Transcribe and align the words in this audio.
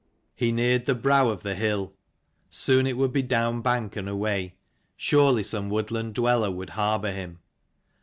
He 0.35 0.51
neared 0.51 0.85
the 0.85 0.95
brow 0.95 1.29
of 1.29 1.43
the 1.43 1.53
hill: 1.53 1.93
soon 2.49 2.87
it 2.87 2.97
would 2.97 3.13
be 3.13 3.21
down 3.21 3.61
bank 3.61 3.95
and 3.95 4.09
away; 4.09 4.55
surely 4.97 5.43
some 5.43 5.69
woodland 5.69 6.15
dweller 6.15 6.49
would 6.49 6.71
harbour 6.71 7.11
him. 7.11 7.37